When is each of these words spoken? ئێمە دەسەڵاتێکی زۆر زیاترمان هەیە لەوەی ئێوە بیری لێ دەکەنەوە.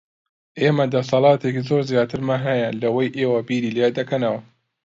ئێمە 0.61 0.85
دەسەڵاتێکی 0.93 1.65
زۆر 1.69 1.81
زیاترمان 1.91 2.41
هەیە 2.47 2.69
لەوەی 2.81 3.13
ئێوە 3.17 3.39
بیری 3.47 3.75
لێ 3.77 3.87
دەکەنەوە. 3.97 4.39